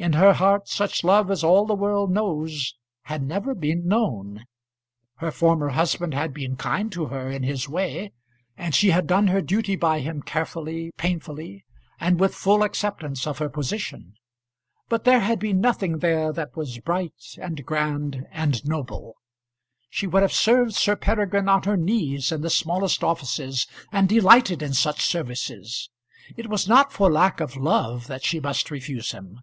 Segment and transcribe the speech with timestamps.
[0.00, 4.44] In her heart such love as all the world knows had never been known.
[5.16, 8.12] Her former husband had been kind to her in his way,
[8.56, 11.64] and she had done her duty by him carefully, painfully,
[11.98, 14.14] and with full acceptance of her position.
[14.88, 19.16] But there had been nothing there that was bright, and grand, and noble.
[19.90, 24.62] She would have served Sir Peregrine on her knees in the smallest offices, and delighted
[24.62, 25.90] in such services.
[26.36, 29.40] It was not for lack of love that she must refuse him.